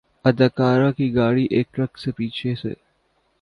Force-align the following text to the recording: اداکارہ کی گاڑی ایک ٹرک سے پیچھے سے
اداکارہ 0.25 0.91
کی 0.91 1.13
گاڑی 1.15 1.45
ایک 1.51 1.67
ٹرک 1.73 1.97
سے 1.97 2.11
پیچھے 2.11 2.55
سے 2.55 2.73